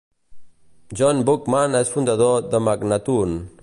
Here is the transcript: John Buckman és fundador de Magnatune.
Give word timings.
John 1.01 1.21
Buckman 1.27 1.79
és 1.83 1.95
fundador 1.99 2.45
de 2.55 2.67
Magnatune. 2.71 3.43